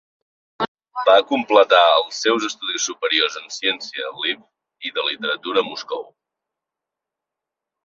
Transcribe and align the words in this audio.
Va 1.09 1.17
completar 1.31 1.81
els 1.97 2.21
seus 2.27 2.47
estudis 2.47 2.87
superiors 2.91 3.37
en 3.43 3.53
ciència 3.59 4.09
Lviv 4.17 4.89
i 4.91 4.95
de 4.97 5.07
literatura 5.11 5.65
a 5.67 5.71
Moscou. 5.71 6.05